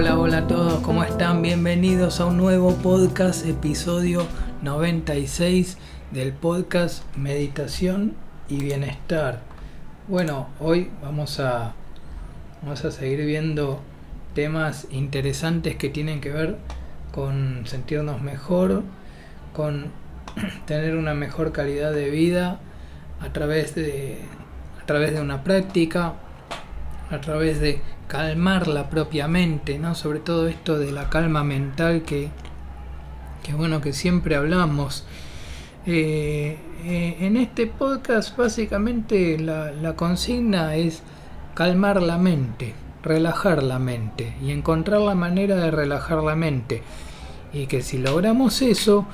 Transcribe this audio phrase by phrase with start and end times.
[0.00, 1.42] Hola, hola a todos, ¿cómo están?
[1.42, 4.26] Bienvenidos a un nuevo podcast, episodio
[4.62, 5.76] 96
[6.10, 8.14] del podcast Meditación
[8.48, 9.40] y Bienestar.
[10.08, 11.74] Bueno, hoy vamos a,
[12.62, 13.82] vamos a seguir viendo
[14.34, 16.56] temas interesantes que tienen que ver
[17.12, 18.84] con sentirnos mejor,
[19.52, 19.92] con
[20.64, 22.58] tener una mejor calidad de vida
[23.20, 24.18] a través de,
[24.82, 26.14] a través de una práctica,
[27.10, 29.94] a través de calmar la propia mente, ¿no?
[29.94, 32.28] Sobre todo esto de la calma mental que,
[33.44, 35.04] que bueno que siempre hablamos.
[35.86, 41.04] Eh, eh, en este podcast básicamente la, la consigna es
[41.54, 46.82] calmar la mente, relajar la mente y encontrar la manera de relajar la mente.
[47.52, 49.06] Y que si logramos eso,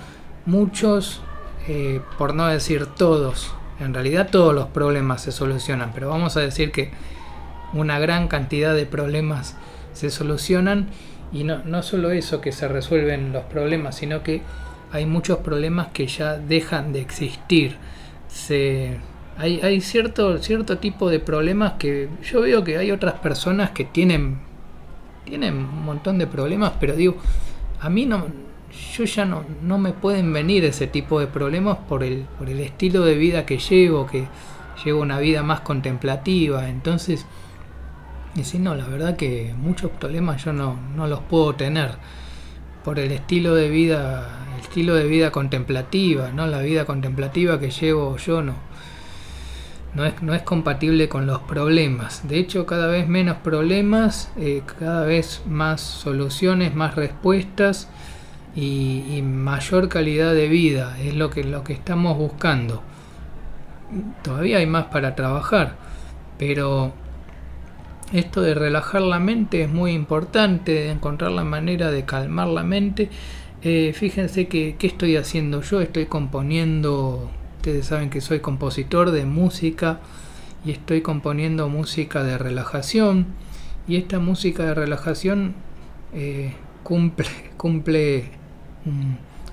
[0.46, 1.20] muchos,
[1.68, 6.40] eh, por no decir todos, en realidad todos los problemas se solucionan, pero vamos a
[6.40, 6.92] decir que
[7.78, 9.56] una gran cantidad de problemas
[9.92, 10.88] se solucionan
[11.32, 14.42] y no, no solo eso que se resuelven los problemas, sino que
[14.92, 17.76] hay muchos problemas que ya dejan de existir.
[18.28, 18.98] Se,
[19.36, 23.84] hay, hay cierto, cierto tipo de problemas que yo veo que hay otras personas que
[23.84, 24.38] tienen,
[25.24, 27.16] tienen un montón de problemas, pero digo,
[27.80, 28.26] a mí no,
[28.96, 32.60] yo ya no, no me pueden venir ese tipo de problemas por el, por el
[32.60, 34.26] estilo de vida que llevo, que
[34.84, 36.68] llevo una vida más contemplativa.
[36.68, 37.26] Entonces,
[38.36, 41.92] y si no, la verdad que muchos problemas yo no, no los puedo tener
[42.84, 46.46] por el estilo de vida, el estilo de vida contemplativa, ¿no?
[46.46, 48.54] La vida contemplativa que llevo yo no,
[49.94, 52.28] no es, no es compatible con los problemas.
[52.28, 57.88] De hecho, cada vez menos problemas, eh, cada vez más soluciones, más respuestas
[58.54, 60.96] y, mayor calidad de vida.
[61.00, 62.82] Es lo que, lo que estamos buscando.
[64.22, 65.76] Todavía hay más para trabajar,
[66.38, 66.92] pero
[68.12, 72.62] esto de relajar la mente es muy importante, de encontrar la manera de calmar la
[72.62, 73.10] mente.
[73.62, 79.24] Eh, fíjense que qué estoy haciendo yo, estoy componiendo, ustedes saben que soy compositor de
[79.24, 80.00] música
[80.64, 83.26] y estoy componiendo música de relajación
[83.88, 85.54] y esta música de relajación
[86.12, 86.52] eh,
[86.82, 88.30] cumple, cumple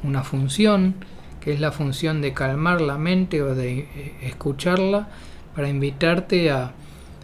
[0.04, 0.96] una función
[1.40, 5.10] que es la función de calmar la mente o de eh, escucharla
[5.56, 6.74] para invitarte a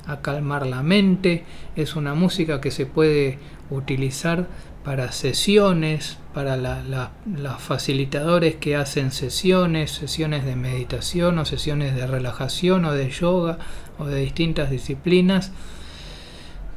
[0.09, 1.43] a calmar la mente,
[1.75, 3.37] es una música que se puede
[3.69, 4.47] utilizar
[4.83, 12.85] para sesiones, para los facilitadores que hacen sesiones, sesiones de meditación o sesiones de relajación
[12.85, 13.59] o de yoga
[13.99, 15.51] o de distintas disciplinas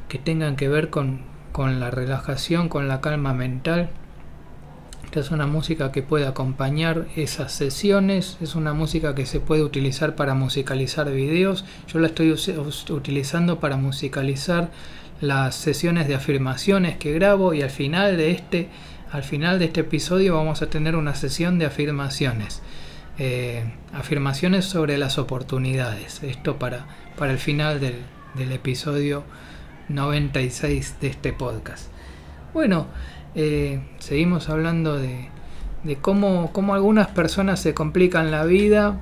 [0.09, 1.21] que tengan que ver con,
[1.51, 3.89] con la relajación, con la calma mental
[5.19, 10.15] es una música que puede acompañar esas sesiones, es una música que se puede utilizar
[10.15, 11.65] para musicalizar videos.
[11.87, 12.35] Yo la estoy
[12.89, 14.71] utilizando para musicalizar
[15.21, 18.69] las sesiones de afirmaciones que grabo y al final de este,
[19.11, 22.61] al final de este episodio vamos a tener una sesión de afirmaciones.
[23.19, 23.63] Eh,
[23.93, 26.23] afirmaciones sobre las oportunidades.
[26.23, 27.95] Esto para, para el final del,
[28.33, 29.23] del episodio
[29.89, 31.89] 96 de este podcast.
[32.53, 32.87] Bueno,
[33.35, 35.29] eh, seguimos hablando de,
[36.01, 38.99] cómo, algunas personas se complican la vida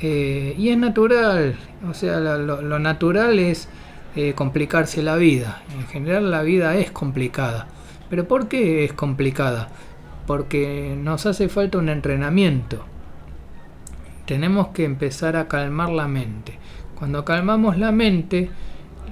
[0.00, 1.56] eh, y es natural,
[1.88, 3.68] o sea, lo, natural es
[4.14, 5.62] eh, complicarse la vida.
[5.76, 7.66] En general la vida es complicada.
[8.08, 9.68] ¿Pero por qué es complicada?
[10.26, 12.84] Porque nos hace falta un entrenamiento.
[14.26, 16.58] Tenemos que empezar a calmar la mente.
[16.98, 18.48] Cuando calmamos la mente,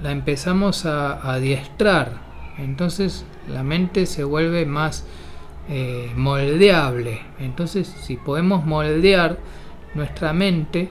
[0.01, 2.24] la empezamos a adiestrar.
[2.57, 5.05] Entonces la mente se vuelve más
[5.67, 7.21] eh, moldeable.
[7.39, 9.39] Entonces, si podemos moldear
[9.95, 10.89] nuestra mente,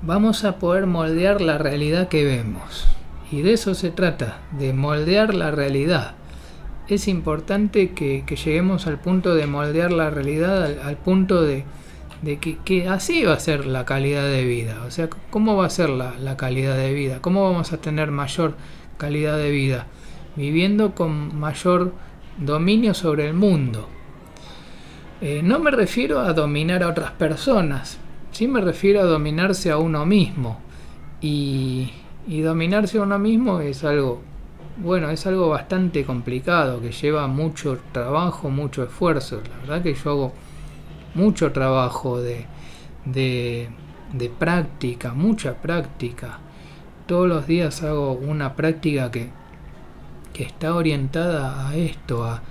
[0.00, 2.86] vamos a poder moldear la realidad que vemos.
[3.30, 6.14] Y de eso se trata, de moldear la realidad.
[6.88, 11.64] Es importante que, lleguemos al punto de moldear la realidad, al, punto de,
[12.64, 14.84] que, así va a ser la calidad de vida.
[14.86, 17.20] O sea, ¿cómo va a ser la calidad de vida?
[17.20, 18.54] ¿Cómo vamos a tener mayor
[18.96, 19.86] calidad de vida?
[20.36, 21.92] Viviendo con mayor
[22.38, 23.88] dominio sobre el mundo.
[25.20, 27.98] Eh, no me refiero a dominar a otras personas,
[28.32, 30.60] sí me refiero a dominarse a uno mismo.
[31.22, 31.90] Y,
[32.28, 34.20] y dominarse a uno mismo es algo,
[34.76, 39.40] bueno, es algo bastante complicado, que lleva mucho trabajo, mucho esfuerzo.
[39.48, 40.32] La verdad que yo hago
[41.14, 42.44] mucho trabajo de,
[43.06, 43.70] de,
[44.12, 46.40] de práctica, mucha práctica.
[47.06, 49.30] Todos los días hago una práctica que
[50.36, 52.42] que está orientada a esto, a,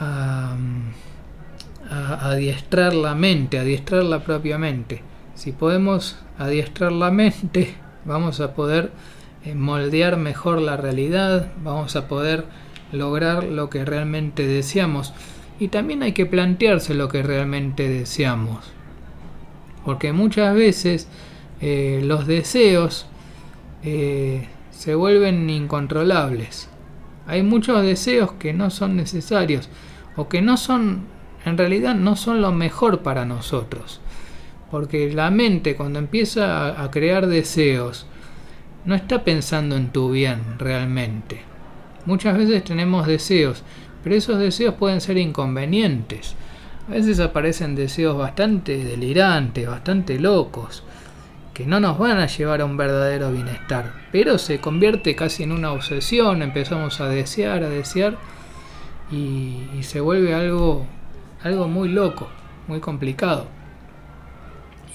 [0.00, 0.56] a,
[2.30, 5.02] adiestrar la mente, adiestrar la propia mente.
[5.36, 8.90] Si podemos adiestrar la mente, vamos a poder
[9.44, 12.46] eh, moldear mejor la realidad, vamos a poder
[12.90, 15.14] lograr lo que realmente deseamos.
[15.60, 18.64] Y también hay que plantearse lo que realmente deseamos.
[19.84, 21.06] Porque muchas veces
[21.60, 23.06] eh, los deseos
[23.84, 24.48] eh,
[24.82, 26.68] se vuelven incontrolables.
[27.28, 29.68] Hay muchos deseos que no son necesarios
[30.16, 31.02] o que no son,
[31.44, 34.00] en realidad no son lo mejor para nosotros.
[34.72, 38.06] Porque la mente cuando empieza a crear deseos,
[38.84, 41.42] no está pensando en tu bien realmente.
[42.04, 43.62] Muchas veces tenemos deseos,
[44.02, 46.34] pero esos deseos pueden ser inconvenientes.
[46.88, 50.82] A veces aparecen deseos bastante delirantes, bastante locos,
[51.54, 55.52] que no nos van a llevar a un verdadero bienestar, pero se convierte casi en
[55.52, 58.16] una obsesión, empezamos a desear, a desear,
[59.10, 60.86] y, se vuelve algo,
[61.42, 62.28] algo muy loco,
[62.66, 63.46] muy complicado.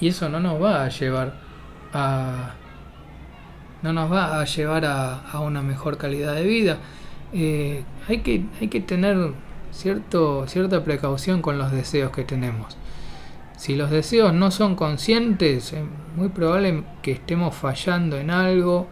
[0.02, 1.34] Y eso no nos va a llevar
[1.94, 2.54] a,
[3.84, 6.78] no nos va a llevar a, una mejor calidad de vida.
[7.34, 9.34] Eh, hay, que, hay que tener
[9.72, 12.78] cierto, cierta precaución con los deseos que tenemos.
[13.58, 15.84] Si los deseos no son conscientes, es
[16.16, 18.88] muy probable que estemos fallando en algo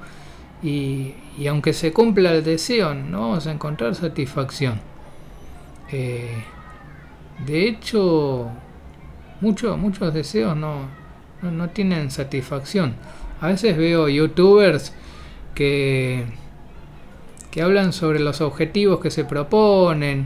[0.63, 1.13] y,
[1.47, 4.81] aunque se cumpla el deseo, no vamos a encontrar satisfacción.
[5.91, 6.43] Eh,
[7.45, 8.49] de hecho,
[9.39, 10.89] muchos deseos no,
[11.43, 12.95] no tienen satisfacción.
[13.41, 14.93] A veces veo youtubers
[15.53, 16.25] que,
[17.51, 20.25] que hablan sobre los objetivos que se proponen.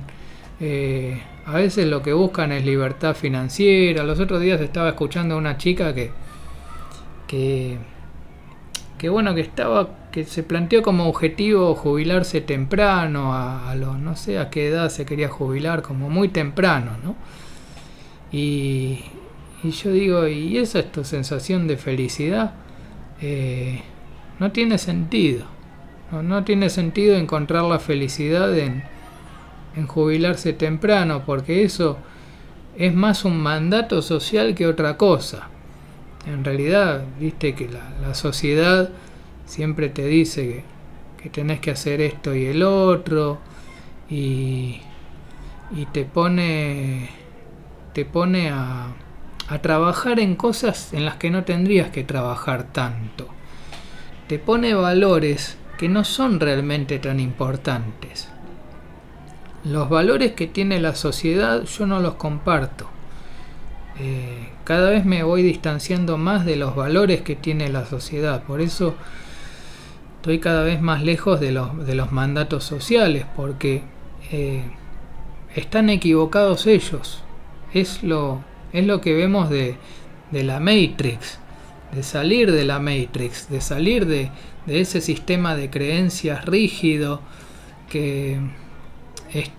[0.61, 4.03] Eh, a veces lo que buscan es libertad financiera.
[4.03, 6.11] Los otros días estaba escuchando a una chica que,
[7.27, 14.15] que, bueno, que estaba, que se planteó como objetivo jubilarse temprano, a, a los, no
[14.15, 17.15] sé a qué edad se quería jubilar, como muy temprano, ¿no?
[18.31, 19.05] Y,
[19.63, 22.53] y yo digo, ¿y esa es tu sensación de felicidad?
[23.21, 23.81] Eh,
[24.39, 25.45] no tiene sentido.
[26.11, 28.83] No, tiene sentido encontrar la felicidad en,
[29.87, 31.97] jubilarse temprano, porque eso
[32.77, 35.49] es más un mandato social que otra cosa.
[36.25, 38.89] En realidad, viste que la, sociedad
[39.45, 40.63] siempre te dice
[41.17, 43.39] que, que, tenés que hacer esto y el otro,
[44.09, 44.81] y,
[45.71, 47.09] y te pone,
[47.93, 48.87] te pone a,
[49.47, 53.27] a trabajar en cosas en las que no tendrías que trabajar tanto.
[54.27, 58.29] Te pone valores que no son realmente tan importantes.
[59.63, 62.87] Los valores que tiene la sociedad yo no los comparto.
[63.99, 68.43] Eh, cada vez me voy distanciando más de los valores que tiene la sociedad.
[68.43, 68.95] Por eso
[70.17, 73.83] estoy cada vez más lejos de los, de mandatos sociales, porque
[74.31, 74.63] eh,
[75.55, 77.23] están equivocados ellos.
[77.73, 79.77] Es lo, es lo que vemos de,
[80.31, 81.39] la Matrix,
[81.93, 84.29] de salir de la Matrix, de salir de,
[84.67, 87.21] ese sistema de creencias rígido
[87.89, 88.39] que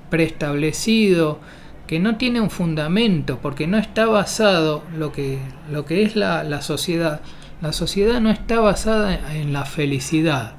[0.09, 1.39] preestablecido,
[1.87, 5.39] que no tiene un fundamento, porque no está basado lo que,
[5.71, 7.21] lo que es la, sociedad.
[7.61, 10.55] La sociedad no está basada en la felicidad.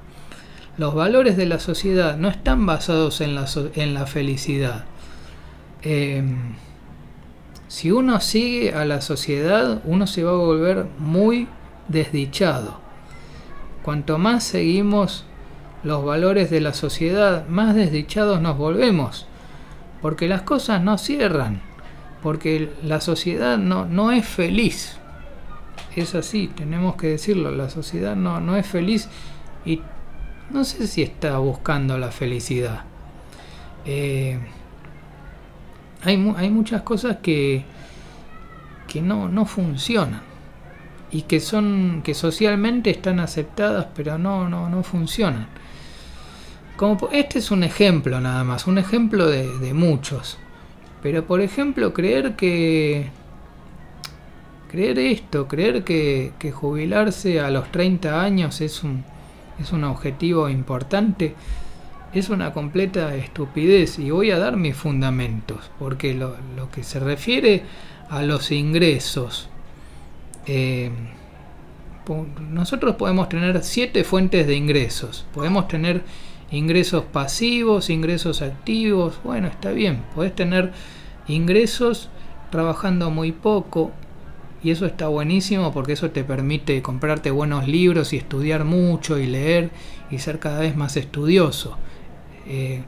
[0.77, 4.85] Los valores de la sociedad no están basados en la, en la felicidad.
[5.83, 6.55] Em,
[7.67, 11.47] si uno sigue a la sociedad, uno se va a volver muy
[11.87, 12.81] desdichado.
[13.83, 15.25] Cuanto más seguimos
[15.83, 19.27] los valores de la sociedad, más desdichados nos volvemos.
[20.01, 21.61] Porque las cosas no cierran.
[22.21, 24.97] Porque la sociedad no, no es feliz.
[25.95, 27.51] Es así, tenemos que decirlo.
[27.51, 29.09] La sociedad no, no es feliz
[29.65, 29.81] y
[30.51, 32.83] no sé si está buscando la felicidad.
[33.85, 34.39] Eh,
[36.03, 37.63] hay, hay muchas cosas que,
[38.87, 40.31] que no, no funcionan
[41.11, 45.47] y que son que socialmente están aceptadas pero no no no funcionan
[47.11, 50.37] este es un ejemplo nada más un ejemplo de, muchos.
[51.03, 53.09] Pero por ejemplo creer que
[54.69, 59.03] creer esto creer que, jubilarse a los 30 años es un
[59.59, 61.35] es un objetivo importante
[62.13, 63.99] es una completa estupidez.
[63.99, 66.35] Y voy a dar mis fundamentos, porque lo,
[66.73, 67.63] que se refiere
[68.09, 69.49] a los ingresos,
[70.45, 70.91] eh,
[72.49, 76.03] nosotros podemos tener siete fuentes de ingresos, podemos tener
[76.51, 80.73] ingresos pasivos, ingresos activos, bueno, está bien, puedes tener
[81.27, 82.09] ingresos
[82.49, 83.91] trabajando muy poco,
[84.63, 89.25] y eso está buenísimo porque eso te permite comprarte buenos libros y estudiar mucho y
[89.25, 89.71] leer
[90.11, 91.77] y ser cada vez más estudioso.
[92.45, 92.83] Eh,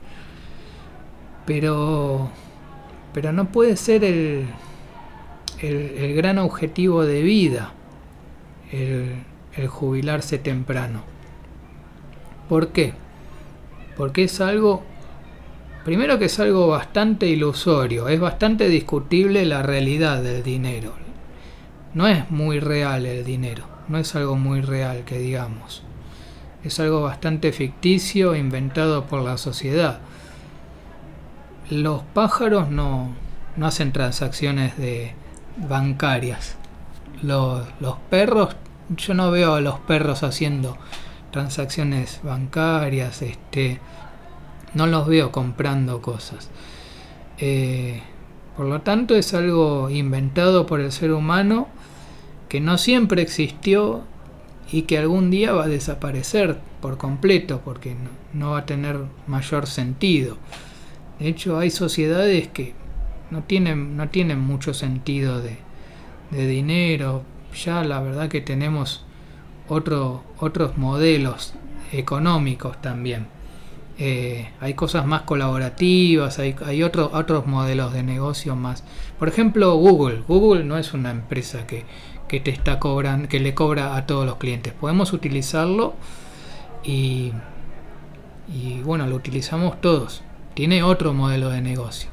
[1.46, 2.30] pero,
[3.12, 4.46] pero no puede ser el,
[5.62, 7.74] el, gran objetivo de vida
[8.72, 11.04] el, jubilarse temprano.
[12.50, 12.94] ¿Por qué?
[13.96, 14.84] Porque es algo,
[15.86, 20.94] primero que es algo bastante ilusorio, es bastante discutible la realidad del dinero.
[21.94, 25.84] No es muy real el dinero, no es algo muy real que digamos.
[26.64, 30.00] Es algo bastante ficticio, inventado por la sociedad.
[31.70, 33.14] Los pájaros no,
[33.58, 35.14] no hacen transacciones de
[35.58, 36.56] bancarias.
[37.22, 38.56] Los, los perros,
[38.98, 40.78] yo no veo a los perros haciendo
[41.34, 43.80] transacciones bancarias, este,
[44.74, 46.50] no los veo comprando cosas.
[47.40, 48.02] Eh,
[48.56, 51.68] por lo tanto es algo inventado por el ser humano
[52.48, 54.04] que no siempre existió
[54.72, 57.96] y que algún día va a desaparecer por completo porque
[58.34, 60.38] no, va a tener mayor sentido.
[61.20, 62.74] De hecho hay sociedades que
[63.32, 65.58] no tienen, no tienen mucho sentido de,
[66.30, 67.24] de dinero.
[67.66, 69.04] Ya la verdad que tenemos
[69.68, 71.54] otros modelos
[71.92, 73.28] económicos también.
[74.00, 78.84] Eh, hay cosas más colaborativas, hay, hay otros modelos de negocio más.
[79.20, 80.24] Por ejemplo, Google.
[80.28, 81.86] Google no es una empresa que,
[82.28, 84.74] que te está cobrando, que le cobra a todos los clientes.
[84.74, 85.94] Podemos utilizarlo
[86.84, 87.32] y,
[88.52, 90.24] y bueno, lo utilizamos todos.
[90.56, 92.10] Tiene otro modelo de negocio.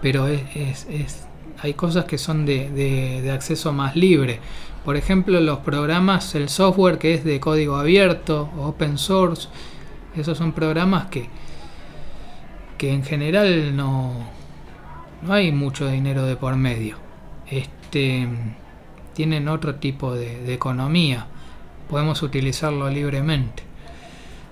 [0.00, 1.26] Pero es, es,
[1.60, 4.38] hay cosas que son de, de acceso más libre.
[4.84, 9.48] Por ejemplo, los programas, el software que es de código abierto, open source,
[10.14, 11.28] esos son programas que,
[12.76, 14.12] que en general no,
[15.22, 16.98] no hay mucho dinero de por medio.
[17.50, 18.28] Este,
[19.14, 21.28] tienen otro tipo de, economía.
[21.88, 23.62] Podemos utilizarlo libremente.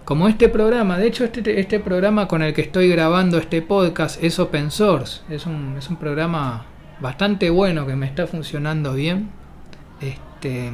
[0.06, 4.22] Como este programa, de hecho este, este programa con el que estoy grabando este podcast
[4.22, 5.20] es open source.
[5.28, 6.64] Es un, es un programa
[7.00, 9.41] bastante bueno que me está funcionando bien
[10.02, 10.70] este,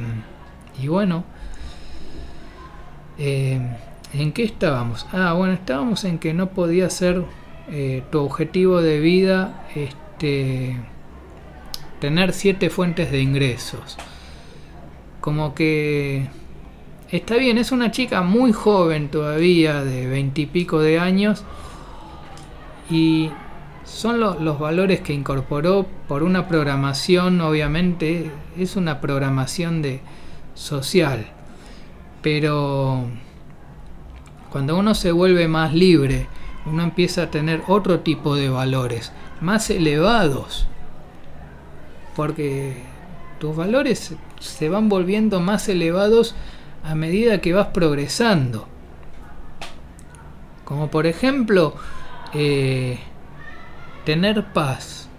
[0.81, 1.23] y bueno,
[3.17, 3.59] eh,
[4.13, 5.05] ¿en qué estábamos?
[5.11, 7.23] Ah, bueno, estábamos en que no podía ser
[7.69, 10.77] eh, tu objetivo de vida este,
[11.99, 13.97] tener siete fuentes de ingresos.
[15.21, 16.27] Como que
[17.11, 21.43] está bien, es una chica muy joven todavía, de veintipico de años,
[22.89, 23.29] y
[23.89, 29.99] son los valores que incorporó por una programación, obviamente, es una programación de
[30.53, 31.25] social,
[32.21, 33.05] pero
[34.51, 36.27] cuando uno se vuelve más libre,
[36.65, 40.67] uno empieza a tener otro tipo de valores, más elevados,
[42.15, 42.83] porque
[43.39, 46.35] tus valores se van volviendo más elevados
[46.83, 48.67] a medida que vas progresando.
[50.63, 51.73] Como por ejemplo,
[52.33, 52.99] eh,
[54.05, 55.09] tener paz,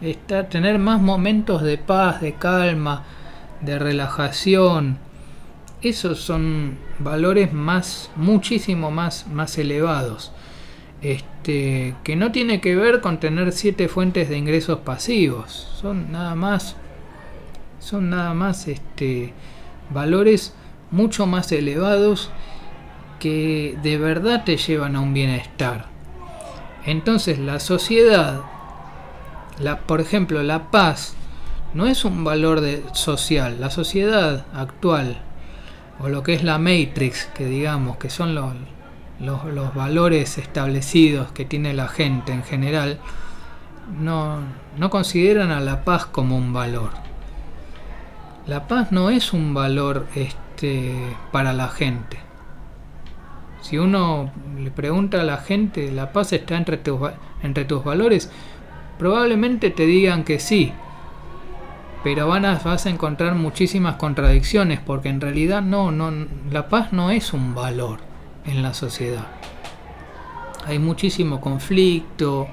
[0.00, 3.04] estar, tener más momentos de paz, de calma,
[3.60, 4.98] de relajación.
[5.82, 10.32] Esos son valores más, muchísimo más, más elevados.
[11.02, 15.50] Este, que no tiene que ver con tener siete fuentes de ingresos pasivos.
[15.80, 16.76] Son nada más,
[17.78, 19.32] son nada más este,
[19.90, 20.54] valores
[20.90, 22.30] mucho más elevados
[23.20, 25.95] que de verdad te llevan a un bienestar.
[26.86, 28.42] Entonces la sociedad,
[29.58, 31.14] la, por ejemplo, la paz,
[31.74, 33.56] no es un valor de, social.
[33.60, 35.18] La sociedad actual,
[36.00, 38.54] o lo que es la Matrix, que digamos, que son los,
[39.20, 42.98] los, los valores establecidos que tiene la gente en general,
[44.00, 44.38] no,
[44.78, 46.90] no consideran a la paz como un valor.
[48.46, 50.94] La paz no es un valor este,
[51.32, 52.18] para la gente.
[53.66, 57.00] Si uno le pregunta a la gente, ¿la paz está entre tus,
[57.42, 58.30] entre tus valores?
[58.96, 60.72] Probablemente te digan que sí,
[62.04, 66.12] pero vas a encontrar muchísimas contradicciones porque en realidad no, no,
[66.48, 67.98] la paz no es un valor
[68.44, 69.26] en la sociedad.
[70.64, 72.46] Hay muchísimo conflicto,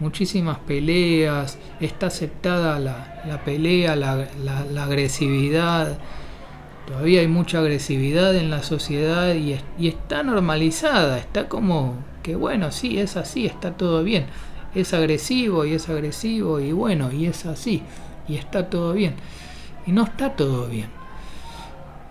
[0.00, 4.26] muchísimas peleas, está aceptada la, la pelea, la,
[4.72, 5.96] la agresividad,
[6.86, 12.98] Todavía hay mucha agresividad en la sociedad y, está normalizada, está como que bueno, sí,
[12.98, 14.26] es así, está todo bien.
[14.74, 17.82] Es agresivo y es agresivo y bueno, y es así,
[18.28, 19.14] y está todo bien.
[19.86, 20.88] Y no está todo bien.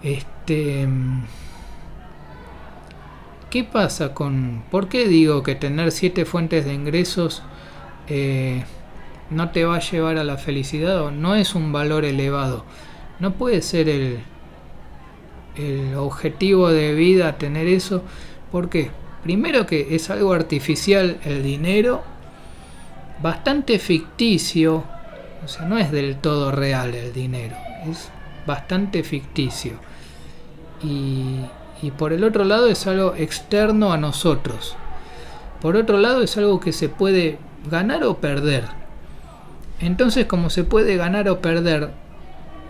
[0.03, 0.87] Este.
[3.49, 4.63] ¿Qué pasa con.?
[4.71, 7.43] ¿Por qué digo que tener siete fuentes de ingresos
[8.07, 8.65] eh,
[9.29, 12.65] no te va a llevar a la felicidad o no es un valor elevado?
[13.19, 14.19] No puede ser el,
[15.57, 18.03] el objetivo de vida tener eso.
[18.51, 18.91] ¿Por qué?
[19.23, 22.03] Primero que es algo artificial el dinero,
[23.21, 24.83] bastante ficticio,
[25.43, 27.55] o sea, no es del todo real el dinero,
[27.89, 28.09] es
[28.45, 29.73] bastante ficticio.
[30.83, 31.39] Y,
[31.81, 34.75] y por el otro lado es algo externo a nosotros.
[35.61, 38.65] Por otro lado es algo que se puede ganar o perder.
[39.79, 41.91] Entonces como se puede ganar o perder,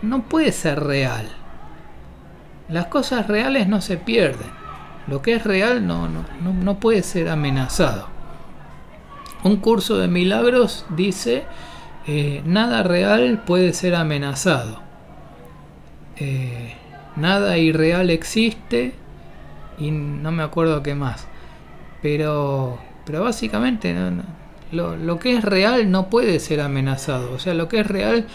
[0.02, 1.28] no puede ser real.
[2.68, 4.48] Las cosas reales no se pierden.
[5.06, 8.08] Lo que es real no, no, no, puede ser amenazado.
[9.44, 11.44] Un curso de milagros dice,
[12.08, 14.80] eh, nada real puede ser amenazado.
[16.16, 16.74] Eh,
[17.14, 18.94] nada irreal existe
[19.78, 21.28] y no me acuerdo qué más.
[22.02, 23.94] Pero, pero básicamente
[24.72, 27.32] lo, lo que es real no puede ser amenazado.
[27.32, 28.26] O sea, lo que es real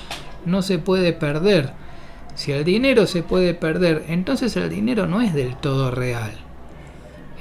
[0.45, 1.73] no se puede perder.
[2.35, 6.31] Si el dinero se puede perder, entonces el dinero no es del todo real.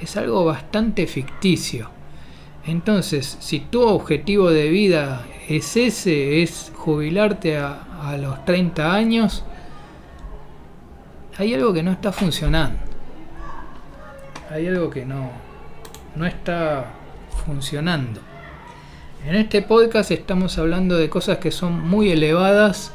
[0.00, 1.90] Es algo bastante ficticio.
[2.66, 9.44] Entonces, si tu objetivo de vida es ese, es jubilarte a, a los 30 años,
[11.38, 12.78] hay algo que no está funcionando.
[14.50, 15.30] Hay algo que no,
[16.16, 16.92] no está
[17.46, 18.20] funcionando.
[19.26, 22.92] En este podcast estamos hablando de cosas que son muy elevadas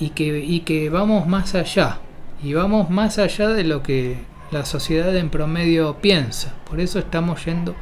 [0.00, 1.98] y que, y que vamos más allá.
[2.42, 4.18] Y vamos más allá de lo que
[4.50, 6.54] la sociedad en promedio piensa.
[6.68, 7.76] Por eso estamos yendo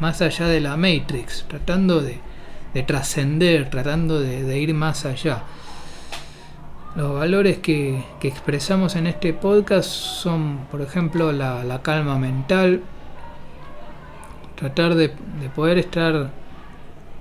[0.00, 2.18] más allá de la Matrix, tratando de,
[2.74, 5.44] de trascender, tratando de, de ir más allá.
[6.98, 12.82] Los valores que, expresamos en este podcast son, por ejemplo, la, calma mental,
[14.56, 15.10] tratar de,
[15.54, 16.30] poder estar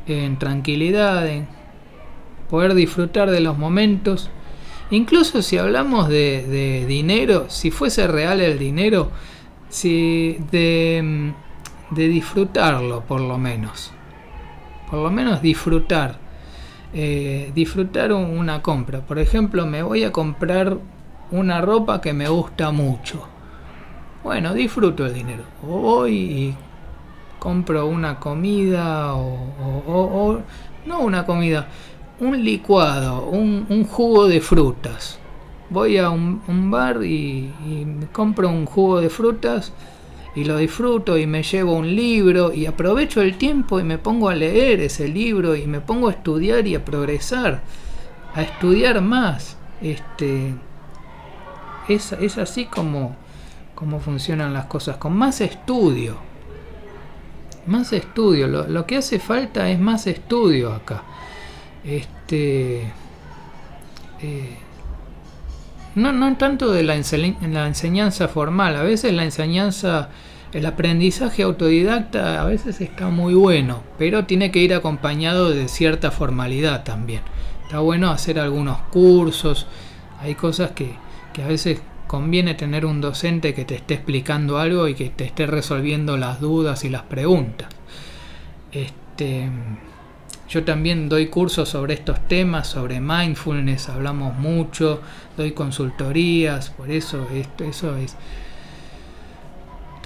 [0.08, 1.48] en tranquilidad, en
[2.50, 4.32] poder disfrutar de los momentos.
[4.92, 9.12] Incluso si hablamos de, dinero, si fuese real el dinero,
[9.70, 11.34] si de,
[11.92, 13.92] de disfrutarlo por lo menos.
[14.90, 16.28] Por lo menos disfrutar
[16.94, 19.02] eh, disfrutar una compra.
[19.02, 20.78] Por ejemplo, me voy a comprar
[21.32, 23.28] una ropa que me gusta mucho.
[24.24, 25.44] Bueno, disfruto el dinero.
[25.64, 26.56] O voy y
[27.40, 30.42] compro una comida o,
[30.86, 31.68] no una comida,
[32.20, 35.20] un licuado, un, jugo de frutas.
[35.70, 39.74] Voy a un, bar y, y compro un jugo de frutas
[40.38, 44.30] y lo disfruto y me llevo un libro y aprovecho el tiempo y me pongo
[44.30, 47.62] a leer ese libro y me pongo a estudiar y a progresar,
[48.36, 49.58] a estudiar más.
[49.82, 50.54] Este,
[51.88, 53.16] es, es así como,
[53.74, 56.18] como funcionan las cosas, con más estudio.
[57.66, 61.04] Más estudio, lo, que hace falta es más estudio acá.
[61.88, 62.82] Este,
[64.22, 64.58] eh,
[65.96, 70.10] no, no tanto de la, la enseñanza formal, a veces la enseñanza
[70.54, 76.12] el aprendizaje autodidacta a veces está muy bueno, pero tiene que ir acompañado de cierta
[76.12, 77.22] formalidad también.
[77.64, 79.68] Está bueno hacer algunos cursos,
[80.22, 80.96] hay cosas que,
[81.34, 85.26] que a veces conviene tener un docente que te esté explicando algo y que te
[85.26, 87.68] esté resolviendo las dudas y las preguntas.
[88.72, 89.50] Este,
[90.50, 95.02] yo también doy cursos sobre estos temas, sobre mindfulness, hablamos mucho,
[95.36, 98.16] doy consultorías, por eso esto, eso es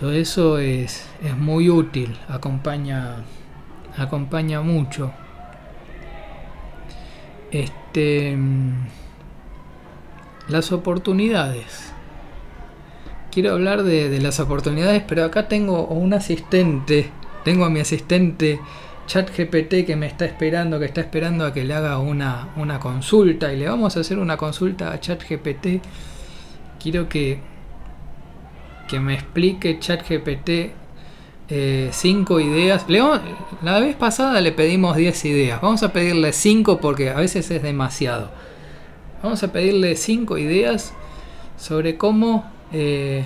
[0.02, 3.18] todo eso es, es muy útil, acompaña,
[3.96, 5.12] acompaña mucho.
[7.52, 8.36] Este,
[10.48, 11.94] las oportunidades.
[13.30, 17.12] Quiero hablar de, las oportunidades, pero acá tengo un asistente,
[17.44, 18.60] tengo a mi asistente
[19.12, 23.52] ChatGPT que me está esperando, que está esperando a que le haga una, una consulta
[23.52, 25.82] y le vamos a hacer una consulta a ChatGPT.
[26.80, 27.52] Quiero que
[28.88, 30.72] que me explique ChatGPT
[31.92, 32.86] 5 eh, ideas.
[33.62, 35.62] la vez pasada le pedimos 10 ideas.
[35.62, 38.32] Vamos a pedirle 5 porque a veces es demasiado.
[39.22, 40.94] Vamos a pedirle 5 ideas
[41.58, 43.26] sobre cómo eh,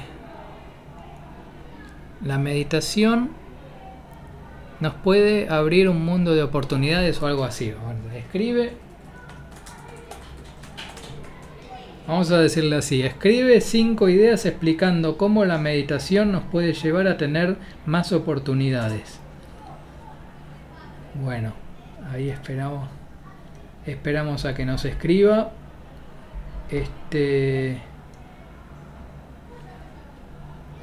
[2.24, 3.45] la meditación
[4.86, 7.74] nos puede abrir un mundo de oportunidades o algo así.
[8.16, 8.74] escribe
[12.08, 17.18] Vamos a decirle así, escribe cinco ideas explicando cómo la meditación nos puede llevar a
[17.18, 17.56] tener
[17.88, 19.20] más oportunidades.
[21.16, 21.54] Bueno,
[22.12, 22.88] ahí esperamos
[23.88, 25.50] esperamos a que nos escriba.
[26.70, 27.82] Este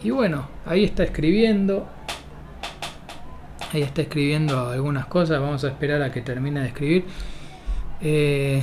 [0.02, 1.86] Y bueno, ahí está escribiendo.
[3.72, 5.40] Ahí está escribiendo algunas cosas.
[5.40, 7.04] Vamos a esperar a que termine de escribir.
[8.00, 8.62] Eh,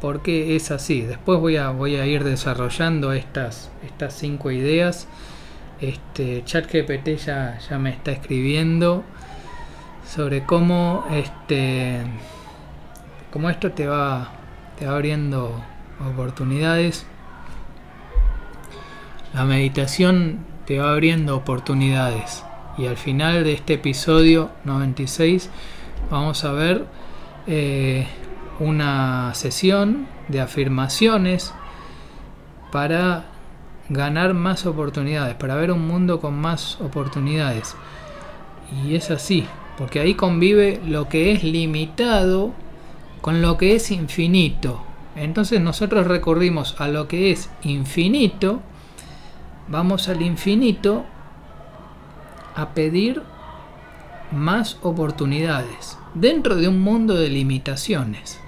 [0.00, 1.02] porque es así.
[1.02, 3.70] Después voy a, ir desarrollando estas,
[4.10, 5.08] cinco ideas.
[5.80, 9.04] Este ChatGPT ya, ya me está escribiendo
[10.06, 12.00] sobre cómo este
[13.30, 14.30] cómo esto te va,
[14.78, 15.62] te va abriendo
[16.00, 17.04] oportunidades.
[19.34, 22.44] La meditación te va abriendo oportunidades.
[22.78, 25.50] Y al final de este episodio 96
[26.10, 26.84] vamos a ver
[27.46, 28.06] eh,
[28.60, 31.54] una sesión de afirmaciones
[32.70, 33.24] para
[33.88, 37.76] ganar más oportunidades, para ver un mundo con más oportunidades.
[38.84, 39.46] Y es así,
[39.78, 42.52] porque ahí convive lo que es limitado
[43.22, 44.82] con lo que es infinito.
[45.14, 48.60] Entonces nosotros recurrimos a lo que es infinito,
[49.68, 51.06] vamos al infinito
[52.56, 53.22] a pedir
[54.32, 58.40] más oportunidades dentro de un mundo de limitaciones.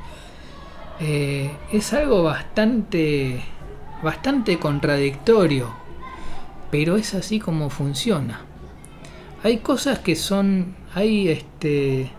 [0.98, 3.44] Eh, es algo bastante
[4.02, 5.70] bastante contradictorio,
[6.70, 8.40] pero es así como funciona.
[9.42, 12.10] Hay cosas que son, hay este,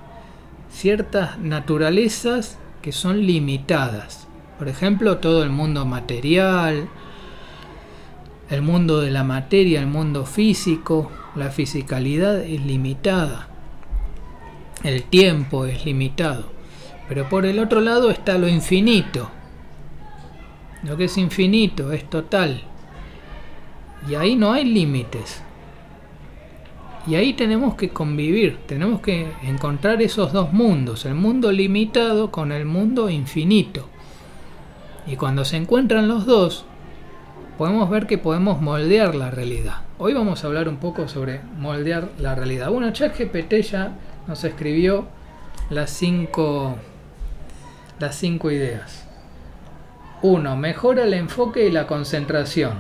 [0.72, 4.28] ciertas naturalezas que son limitadas.
[4.58, 6.90] Por ejemplo, todo el mundo material,
[8.50, 13.48] el mundo de la materia, el mundo físico, la fisicalidad es limitada.
[14.84, 16.52] El tiempo es limitado.
[17.08, 19.32] Pero por el otro lado está lo infinito,
[20.84, 22.62] lo que es infinito, es total.
[24.08, 25.42] Y ahí no hay límites.
[27.08, 32.52] Y ahí tenemos que convivir, tenemos que encontrar esos dos mundos, el mundo limitado con
[32.52, 33.90] el mundo infinito.
[35.08, 36.66] Y cuando se encuentran los dos,
[37.58, 39.89] podemos ver que podemos moldear la realidad.
[40.02, 42.70] Hoy vamos a hablar un poco sobre moldear la realidad.
[42.72, 45.08] Bueno, ChatGPT ya nos escribió
[45.70, 46.78] las cinco,
[48.00, 49.06] las cinco ideas.
[50.22, 50.56] 1.
[50.56, 52.76] Mejora el enfoque y la concentración.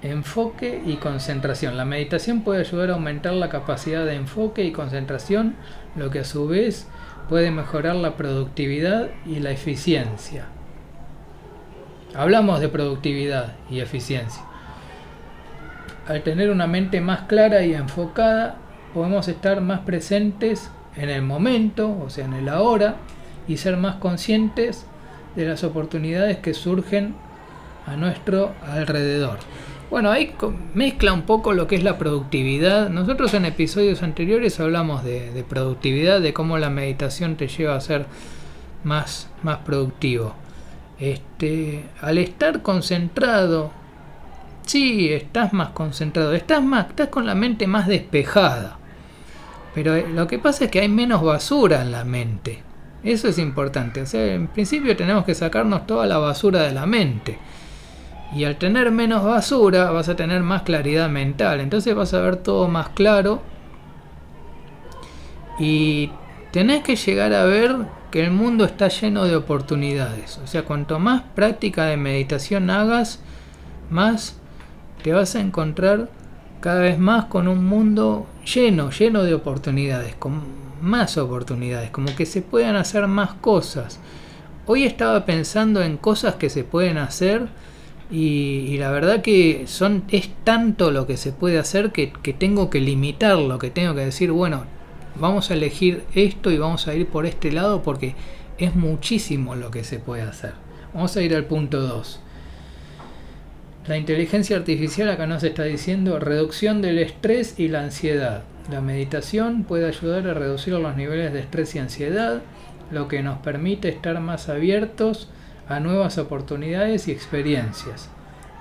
[0.00, 1.76] Enfoque y concentración.
[1.76, 5.56] La meditación puede ayudar a aumentar la capacidad de enfoque y concentración,
[5.94, 6.88] lo que a su vez
[7.28, 10.46] puede mejorar la productividad y la eficiencia.
[12.14, 14.47] Hablamos de productividad y eficiencia.
[16.08, 18.56] Al tener una mente más clara y enfocada,
[18.94, 22.96] podemos estar más presentes en el momento, o sea, en el ahora,
[23.46, 24.86] y ser más conscientes
[25.36, 27.14] de las oportunidades que surgen
[27.86, 29.38] a nuestro alrededor.
[29.90, 30.34] Bueno, ahí
[30.72, 32.88] mezcla un poco lo que es la productividad.
[32.88, 38.06] Nosotros en episodios anteriores hablamos de, productividad, de cómo la meditación te lleva a ser
[38.82, 40.34] más, más productivo.
[40.98, 43.72] Este, al estar concentrado,
[44.68, 48.78] sí, estás más concentrado, estás más, estás con la mente más despejada.
[49.74, 52.62] Pero eh, lo que pasa es que hay menos basura en la mente.
[53.02, 54.02] Eso es importante.
[54.02, 57.38] O sea, en principio tenemos que sacarnos toda la basura de la mente.
[58.34, 61.60] Y al tener menos basura vas a tener más claridad mental.
[61.60, 63.40] Entonces vas a ver todo más claro.
[65.58, 66.10] Y
[66.52, 67.76] tenés que llegar a ver
[68.10, 70.38] que el mundo está lleno de oportunidades.
[70.38, 73.20] O sea, cuanto más práctica de meditación hagas,
[73.90, 74.37] más
[75.02, 76.08] te vas a encontrar
[76.60, 80.14] cada vez más con un mundo lleno, lleno de oportunidades.
[80.16, 80.42] Con
[80.80, 83.98] más oportunidades, como que se puedan hacer más cosas.
[84.66, 87.48] Hoy estaba pensando en cosas que se pueden hacer
[88.10, 92.70] y, la verdad que son es tanto lo que se puede hacer que, que tengo
[92.70, 94.64] que limitarlo, que tengo que decir, bueno,
[95.18, 98.14] vamos a elegir esto y vamos a ir por este lado porque
[98.58, 100.52] es muchísimo lo que se puede hacer.
[100.94, 102.20] Vamos a ir al punto 2.
[103.88, 108.42] La inteligencia artificial acá nos está diciendo reducción del estrés y la ansiedad.
[108.70, 112.42] La meditación puede ayudar a reducir los niveles de estrés y ansiedad,
[112.90, 115.30] lo que nos permite estar más abiertos
[115.70, 118.10] a nuevas oportunidades y experiencias.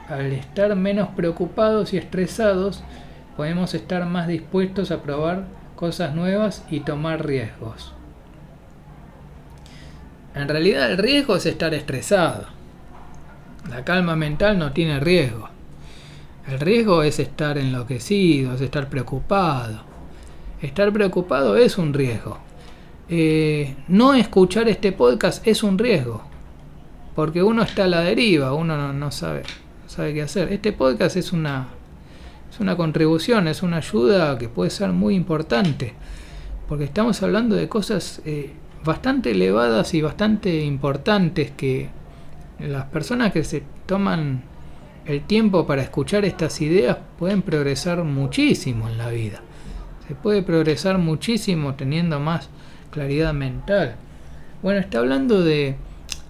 [0.07, 2.81] Al estar menos preocupados y estresados,
[3.35, 5.43] podemos estar más dispuestos a probar
[5.75, 7.93] cosas nuevas y tomar riesgos.
[10.35, 12.56] En realidad el riesgo es estar estresado.
[13.69, 15.49] La calma mental no tiene riesgo.
[16.47, 19.81] El riesgo es estar enloquecido, es estar preocupado.
[20.61, 22.37] Estar preocupado es un riesgo.
[23.09, 26.23] Eh, no escuchar este podcast es un riesgo.
[27.15, 29.43] Porque uno está a la deriva, uno no, sabe,
[29.87, 30.53] sabe qué hacer.
[30.53, 31.67] Este podcast es una,
[32.49, 35.93] es una contribución, es una ayuda que puede ser muy importante.
[36.69, 38.53] Porque estamos hablando de cosas eh,
[38.85, 41.89] bastante elevadas y bastante importantes que
[42.59, 44.43] las personas que se toman
[45.05, 49.41] el tiempo para escuchar estas ideas pueden progresar muchísimo en la vida.
[50.07, 52.49] Se puede progresar muchísimo teniendo más
[52.91, 53.95] claridad mental.
[54.61, 55.75] Bueno, está hablando de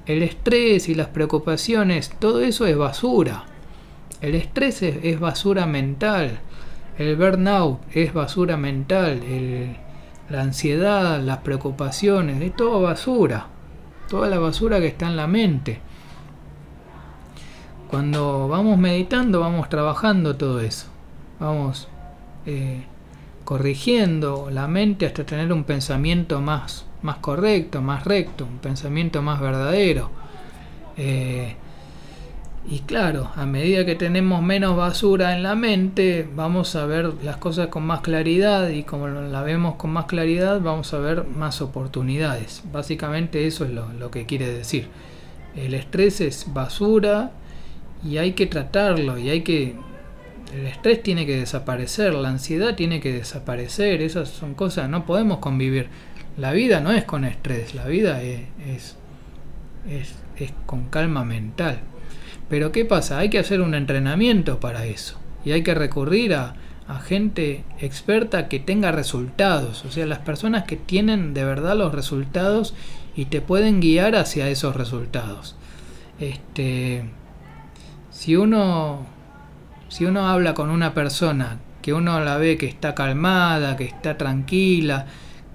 [0.06, 3.46] el estrés y las preocupaciones, todo eso es basura.
[4.22, 6.40] El estrés es, basura mental.
[6.98, 9.22] El burnout es basura mental.
[10.30, 13.48] la ansiedad, las preocupaciones, es todo basura.
[14.10, 15.82] Toda la basura que está en la mente.
[17.90, 20.88] Cuando vamos meditando, vamos trabajando todo eso.
[21.40, 21.88] Vamos
[22.46, 22.84] eh,
[23.44, 29.40] corrigiendo la mente hasta tener un pensamiento más, más correcto, más recto, un pensamiento más
[29.40, 30.10] verdadero.
[30.98, 31.56] Eh,
[32.70, 37.38] y claro, a medida que tenemos menos basura en la mente, vamos a ver las
[37.38, 41.62] cosas con más claridad y como la vemos con más claridad, vamos a ver más
[41.62, 42.64] oportunidades.
[42.74, 44.90] Básicamente eso es lo, lo que quiere decir.
[45.56, 47.32] El estrés es basura
[48.04, 49.76] y hay que tratarlo y hay que...
[50.54, 55.40] El estrés tiene que desaparecer, la ansiedad tiene que desaparecer, esas son cosas, no podemos
[55.40, 55.90] convivir.
[56.38, 58.96] La vida no es con estrés, la vida es,
[59.90, 61.82] es, es con calma mental.
[62.50, 63.20] Pero ¿qué pasa?
[63.20, 65.20] Hay que hacer un entrenamiento para eso.
[65.44, 66.56] Y hay que recurrir a,
[67.04, 69.84] gente experta que tenga resultados.
[69.84, 72.74] O sea, las personas que tienen de verdad los resultados
[73.14, 75.58] y te pueden guiar hacia esos resultados.
[76.20, 77.04] Este,
[78.18, 79.06] si uno,
[79.90, 84.18] si uno habla con una persona que uno la ve que está calmada, que está
[84.18, 85.06] tranquila,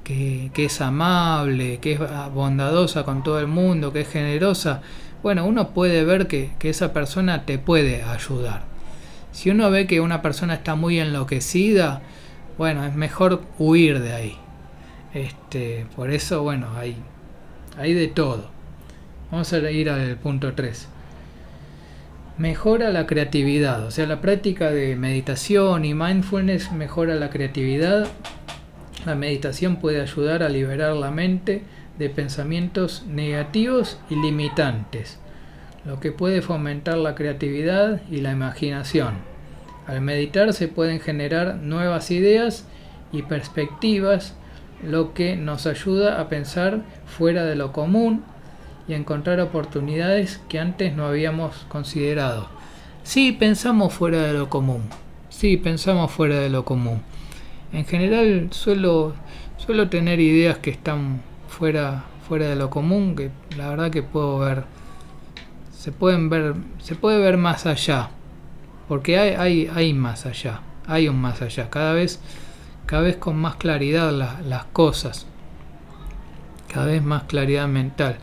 [0.04, 2.00] que, que es amable, que es
[2.32, 4.80] bondadosa con todo el mundo, que es generosa,
[5.24, 8.62] bueno, uno puede ver que, esa persona te puede ayudar.
[9.32, 12.00] Si uno ve que una persona está muy enloquecida,
[12.58, 14.38] bueno, es mejor huir de ahí.
[15.14, 16.94] Este, por eso, bueno, hay,
[17.76, 18.50] hay de todo.
[19.32, 21.01] Vamos a ir al punto 3.
[22.42, 28.08] Mejora la creatividad, o sea, la práctica de meditación y mindfulness mejora la creatividad.
[29.06, 31.62] La meditación puede ayudar a liberar la mente
[32.00, 35.20] de pensamientos negativos y limitantes,
[35.84, 39.14] lo que puede fomentar la creatividad y la imaginación.
[39.86, 42.66] Al meditar se pueden generar nuevas ideas
[43.12, 44.34] y perspectivas,
[44.82, 48.24] lo que nos ayuda a pensar fuera de lo común
[48.88, 52.48] y encontrar oportunidades que antes no habíamos considerado.
[53.04, 54.82] Sí, pensamos fuera de lo común.
[55.28, 57.02] Sí, pensamos fuera de lo común.
[57.72, 59.14] En general suelo,
[59.56, 64.38] suelo tener ideas que están fuera, fuera de lo común, que la verdad que puedo
[64.38, 64.64] ver,
[65.76, 68.10] se pueden ver, se puede ver más allá,
[68.88, 72.20] porque hay, hay, hay más allá, hay un más allá, cada vez,
[72.86, 75.26] cada vez con más claridad las cosas,
[76.72, 78.18] cada vez más claridad mental.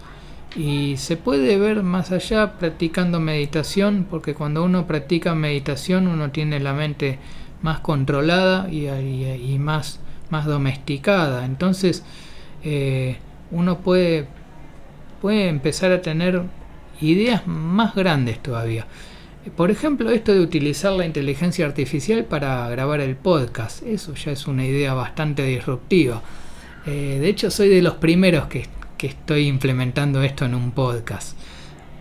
[0.55, 6.59] Y se puede ver más allá practicando meditación, porque cuando uno practica meditación uno tiene
[6.59, 7.19] la mente
[7.61, 11.45] más controlada y, y más, más domesticada.
[11.45, 12.03] Entonces,
[12.63, 13.17] eh,
[13.51, 14.27] uno puede,
[15.21, 16.43] puede empezar a tener
[17.01, 18.87] ideas más grandes todavía.
[19.55, 24.47] Por ejemplo, esto de utilizar la inteligencia artificial para grabar el podcast, eso ya es
[24.47, 26.21] una idea bastante disruptiva.
[26.85, 28.67] Eh, de hecho, soy de los primeros que,
[28.99, 31.37] que, estoy implementando esto en un podcast.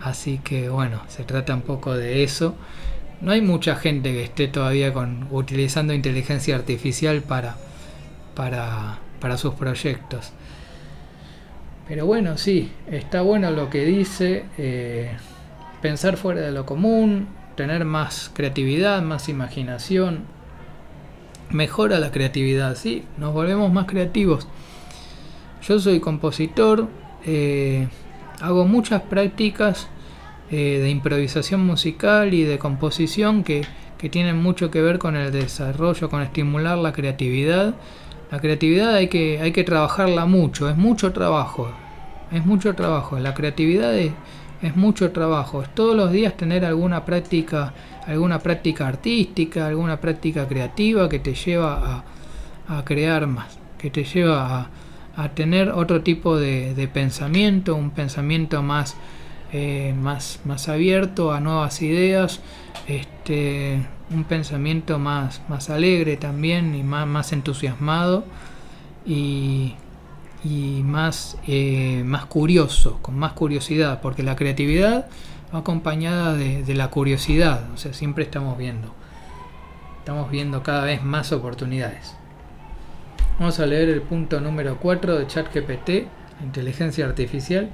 [0.01, 2.55] Así que bueno, se trata un poco de eso.
[3.21, 7.57] No hay mucha gente que esté todavía con, utilizando inteligencia artificial para,
[8.35, 10.33] para, para sus proyectos.
[11.89, 15.17] Pero bueno, sí, está bueno lo que dice, eh,
[15.81, 20.25] pensar fuera de lo común, tener más creatividad, más imaginación,
[21.51, 24.47] mejora la creatividad, sí, nos volvemos más creativos.
[25.63, 26.89] Yo soy compositor,
[27.27, 27.89] eh,
[28.41, 29.89] hago muchas prácticas
[30.51, 33.63] eh, de improvisación musical y de composición que,
[33.99, 37.75] que tienen mucho que ver con el desarrollo, con estimular la creatividad
[38.31, 41.71] la creatividad hay que, hay que trabajarla mucho, es mucho trabajo.
[42.31, 43.19] Es mucho trabajo.
[43.19, 44.13] La creatividad es,
[44.77, 45.63] mucho trabajo.
[45.63, 47.73] Es todos los días tener alguna práctica,
[48.07, 52.05] alguna práctica artística, alguna práctica creativa que te lleva
[52.69, 54.71] a, crear más, que te lleva a,
[55.35, 58.97] tener otro tipo de, pensamiento, un pensamiento más,
[59.53, 62.41] eh, más, más abierto a nuevas ideas,
[62.87, 68.25] este, un pensamiento más, más alegre también y más, más entusiasmado
[69.05, 69.75] y,
[70.45, 75.09] y más, eh, más curioso, con más curiosidad, porque la creatividad
[75.53, 78.95] va acompañada de, de, la curiosidad, o sea, siempre estamos viendo,
[79.99, 82.18] estamos viendo cada vez más oportunidades.
[83.39, 86.09] Vamos a leer el punto número 4 de ChatGPT,
[86.43, 87.69] inteligencia artificial,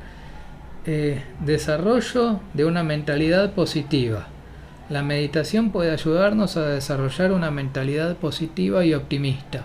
[0.84, 4.26] eh, desarrollo de una mentalidad positiva.
[4.90, 9.64] La meditación puede ayudarnos a desarrollar una mentalidad positiva y optimista,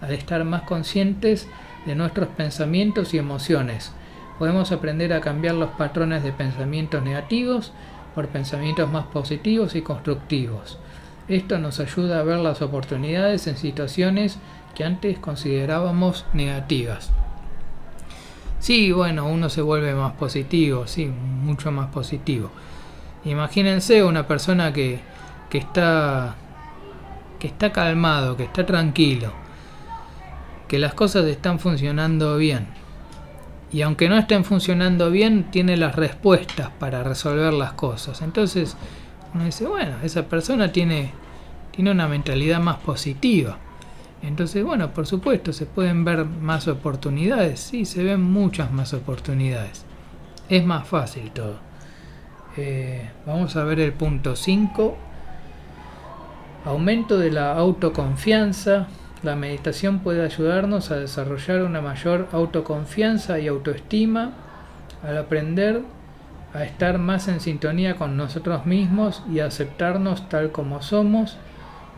[0.00, 1.46] al estar más conscientes
[1.86, 3.92] de nuestros pensamientos y emociones.
[4.40, 7.72] Podemos aprender a cambiar los patrones de pensamientos negativos
[8.16, 10.80] por pensamientos más positivos y constructivos.
[11.28, 14.38] Esto nos ayuda a ver las oportunidades en situaciones
[14.76, 17.10] que antes considerábamos negativas.
[18.58, 22.50] Sí, bueno, uno se vuelve más positivo, sí, mucho más positivo.
[23.24, 25.00] Imagínense una persona que,
[25.48, 26.36] que está
[27.38, 29.32] que está calmado, que está tranquilo,
[30.68, 32.66] que las cosas están funcionando bien.
[33.72, 38.22] Y aunque no estén funcionando bien, tiene las respuestas para resolver las cosas.
[38.22, 38.76] Entonces
[39.34, 41.12] uno dice, bueno, esa persona tiene,
[41.72, 43.58] tiene una mentalidad más positiva.
[44.22, 47.60] Entonces, bueno, por supuesto, se pueden ver más oportunidades.
[47.60, 49.84] Sí, se ven muchas más oportunidades.
[50.48, 51.56] Es más fácil todo.
[52.56, 54.96] Eh, vamos a ver el punto 5.
[56.64, 58.88] Aumento de la autoconfianza.
[59.22, 64.32] La meditación puede ayudarnos a desarrollar una mayor autoconfianza y autoestima
[65.02, 65.82] al aprender
[66.54, 71.36] a estar más en sintonía con nosotros mismos y aceptarnos tal como somos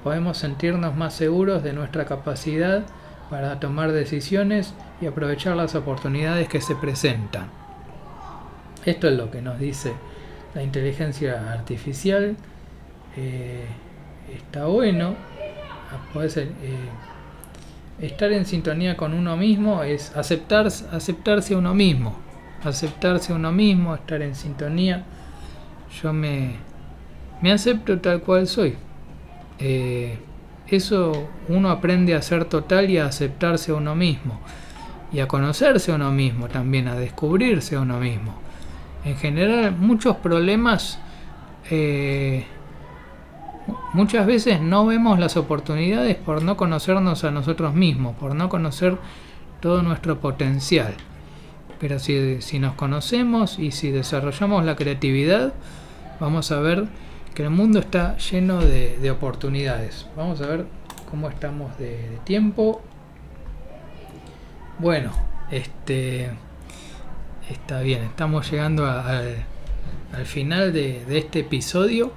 [0.09, 2.83] podemos sentirnos más seguros de nuestra capacidad
[3.29, 7.49] para tomar decisiones y aprovechar las oportunidades que se presentan.
[8.87, 9.93] Esto es lo que nos dice
[10.55, 12.37] la inteligencia artificial.
[13.19, 13.67] Eh,
[14.35, 15.15] está bueno.
[16.15, 16.47] Puede eh,
[18.01, 22.19] estar en sintonía con uno mismo es aceptar, aceptarse a uno mismo.
[22.65, 25.05] Aceptarse a uno mismo, estar en sintonía.
[26.03, 26.57] Yo me,
[27.43, 28.88] me acepto tal cual soy.
[29.59, 30.19] Eh,
[30.69, 34.41] eso uno aprende a ser total y a aceptarse a uno mismo.
[35.13, 38.35] Y a conocerse a uno mismo también, a descubrirse a uno mismo.
[39.05, 40.99] En general, muchos problemas,
[41.71, 42.45] eh,
[43.95, 48.99] muchas veces no vemos las oportunidades por no conocernos a nosotros mismos, por no conocer
[49.61, 50.95] todo nuestro potencial.
[51.81, 55.55] Pero si, si nos conocemos y si desarrollamos la creatividad,
[56.21, 56.89] vamos a ver
[57.39, 60.09] que el mundo está lleno de, oportunidades.
[60.17, 60.67] Vamos a ver
[61.09, 62.83] cómo estamos de, tiempo.
[64.81, 65.13] Bueno,
[65.49, 66.33] este
[67.49, 69.37] está bien, estamos llegando al,
[70.25, 72.11] final de, de este episodio.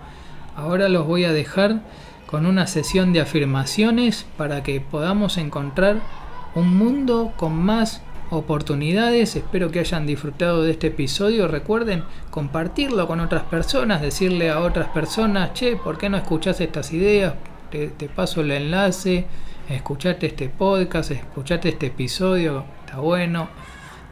[0.55, 1.81] Ahora los voy a dejar
[2.25, 5.97] con una sesión de afirmaciones para que podamos encontrar
[6.55, 8.01] un mundo con más
[8.31, 9.35] oportunidades.
[9.35, 11.47] Espero que hayan disfrutado de este episodio.
[11.47, 16.91] Recuerden compartirlo con otras personas, decirle a otras personas, che, ¿por qué no escuchas estas
[16.93, 17.35] ideas?
[17.69, 19.25] Te, paso el enlace,
[19.69, 23.47] escuchate este podcast, escuchate este episodio, está bueno,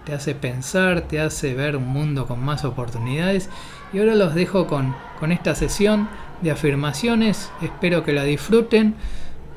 [0.06, 3.50] te hace pensar, te hace ver un mundo con más oportunidades.
[3.92, 6.08] Y ahora los dejo con, con esta sesión
[6.42, 8.96] de afirmaciones, espero que la disfruten.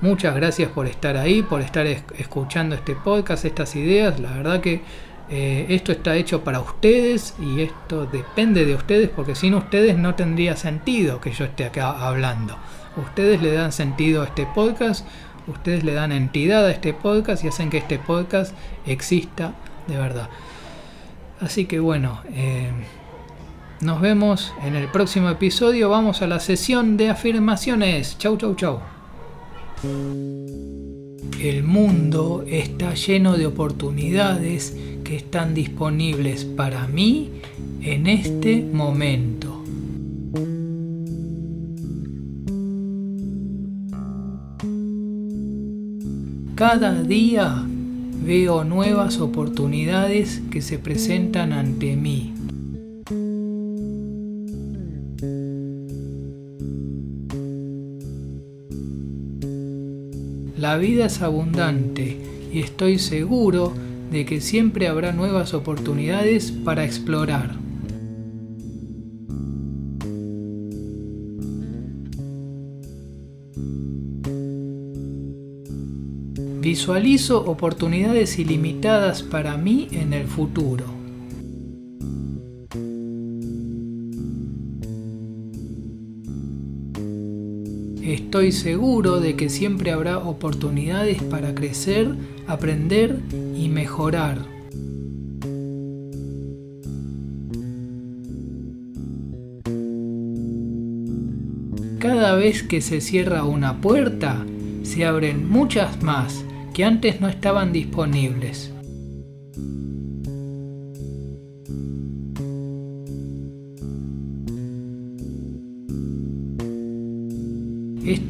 [0.02, 4.18] Muchas gracias por estar ahí, por estar escuchando este podcast, estas ideas.
[4.18, 4.82] La verdad que
[5.30, 10.16] eh, esto está hecho para ustedes y esto depende de ustedes porque sin ustedes no
[10.16, 12.58] tendría sentido que yo esté acá hablando.
[12.96, 15.06] Ustedes le dan sentido a este podcast,
[15.46, 19.54] ustedes le dan entidad a este podcast y hacen que este podcast exista
[19.86, 20.28] de verdad.
[21.40, 22.72] Así que bueno, eh,
[23.80, 25.90] nos vemos en el próximo episodio.
[25.90, 28.18] Vamos a la sesión de afirmaciones.
[28.18, 29.01] Chau, chau, chau.
[29.82, 37.30] El mundo está lleno de oportunidades que están disponibles para mí
[37.80, 39.64] en este momento.
[46.54, 47.66] Cada día
[48.24, 52.32] veo nuevas oportunidades que se presentan ante mí.
[60.62, 62.16] La vida es abundante
[62.52, 63.72] y estoy seguro
[64.12, 67.56] de que siempre habrá nuevas oportunidades para explorar.
[76.60, 81.01] Visualizo oportunidades ilimitadas para mí en el futuro.
[88.32, 92.14] Estoy seguro de que siempre habrá oportunidades para crecer,
[92.46, 93.18] aprender
[93.54, 94.38] y mejorar.
[101.98, 104.46] Cada vez que se cierra una puerta,
[104.82, 108.71] se abren muchas más que antes no estaban disponibles.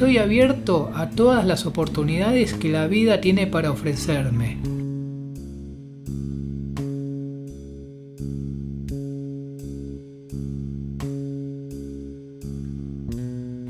[0.02, 4.58] Estoy abierto a todas las oportunidades que la vida tiene para ofrecerme.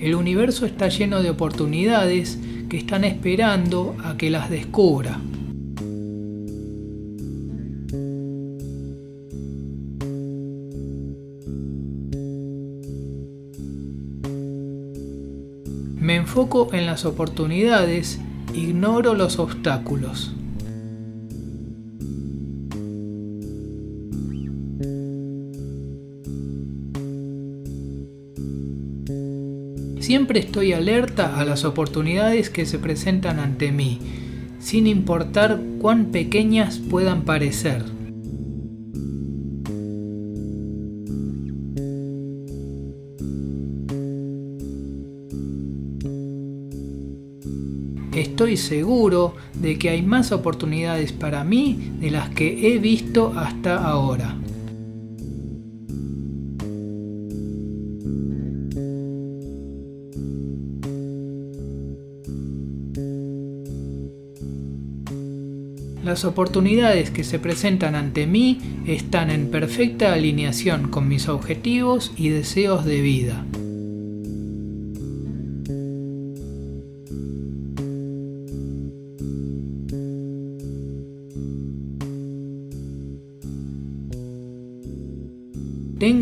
[0.01, 2.39] El universo está lleno de oportunidades
[2.70, 5.20] que están esperando a que las descubra.
[16.03, 18.19] Me enfoco en las oportunidades,
[18.53, 20.33] ignoro los obstáculos.
[30.01, 34.01] Siempre estoy alerta a las oportunidades que se presentan ante mí,
[34.59, 38.02] sin importar cuán pequeñas puedan parecer.
[48.57, 54.37] Seguro de que hay más oportunidades para mí de las que he visto hasta ahora.
[66.05, 72.29] Las oportunidades que se presentan ante mí están en perfecta alineación con mis objetivos y
[72.29, 73.47] deseos de vida.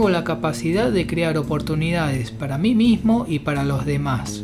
[0.01, 4.43] Tengo la capacidad de crear oportunidades para mí mismo y para los demás.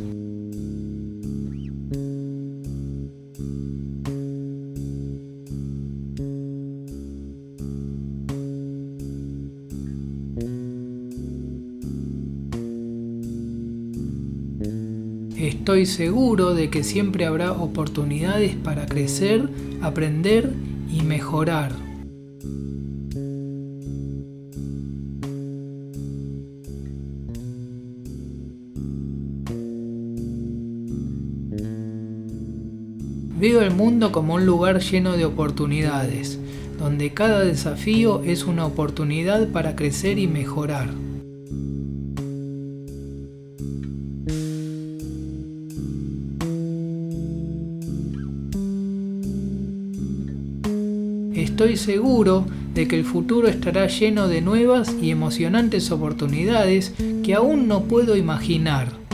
[15.38, 19.48] Estoy seguro de que siempre habrá oportunidades para crecer,
[19.80, 20.52] aprender
[20.92, 21.85] y mejorar.
[33.76, 36.38] Mundo como un lugar lleno de oportunidades,
[36.78, 40.88] donde cada desafío es una oportunidad para crecer y mejorar.
[51.34, 57.68] Estoy seguro de que el futuro estará lleno de nuevas y emocionantes oportunidades que aún
[57.68, 59.05] no puedo imaginar.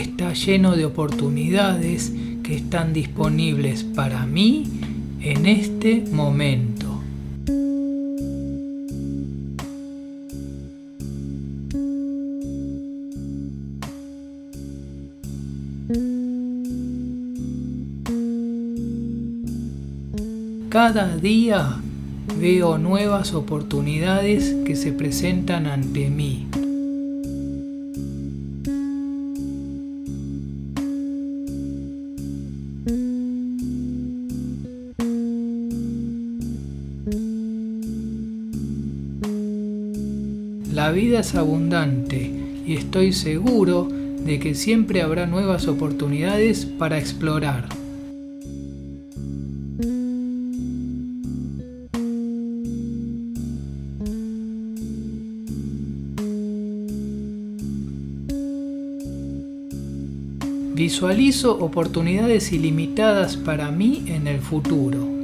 [0.00, 4.64] Está lleno de oportunidades que están disponibles para mí
[5.20, 6.86] en este momento.
[20.68, 21.80] Cada día
[22.38, 26.46] veo nuevas oportunidades que se presentan ante mí.
[40.96, 42.32] Vida es abundante
[42.66, 43.86] y estoy seguro
[44.24, 47.68] de que siempre habrá nuevas oportunidades para explorar.
[60.74, 65.15] Visualizo oportunidades ilimitadas para mí en el futuro.